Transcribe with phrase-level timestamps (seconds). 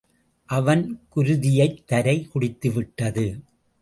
[0.49, 0.99] அவன்
[1.15, 3.25] குருதியைத்தரை குடித்துவிட்டது.